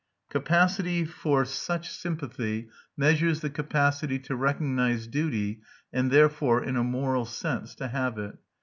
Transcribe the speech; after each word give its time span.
Capacity 0.31 1.05
for 1.05 1.45
such 1.45 1.91
sympathy 1.91 2.69
measures 2.97 3.41
the 3.41 3.51
capacity 3.51 4.17
to 4.17 4.35
recognise 4.35 5.05
duty 5.05 5.61
and 5.93 6.09
therefore, 6.09 6.63
in 6.63 6.75
a 6.75 6.83
moral 6.83 7.23
sense, 7.25 7.75
to 7.75 7.87
have 7.89 8.17
it. 8.17 8.35